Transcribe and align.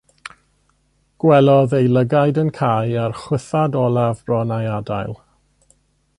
Gwelodd 1.23 1.75
ei 1.79 1.91
lygaid 1.97 2.39
yn 2.45 2.51
cau 2.61 2.97
a'r 3.03 3.15
chwythad 3.21 3.79
olaf 3.83 4.27
bron 4.31 4.57
a'i 4.59 4.69
adael. 4.81 5.17